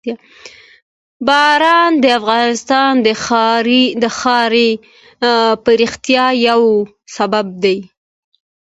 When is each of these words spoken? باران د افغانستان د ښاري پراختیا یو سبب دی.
باران 1.27 1.91
د 2.03 2.05
افغانستان 2.19 2.91
د 4.01 4.05
ښاري 4.17 4.69
پراختیا 5.63 6.25
یو 6.47 6.61
سبب 7.15 7.47
دی. 7.63 7.77